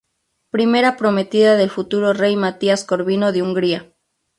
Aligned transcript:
Primera 0.49 0.97
prometida 0.97 1.55
del 1.57 1.69
futuro 1.69 2.11
rey 2.13 2.35
Matías 2.35 2.83
Corvino 2.85 3.31
de 3.31 3.43
Hungría. 3.43 3.93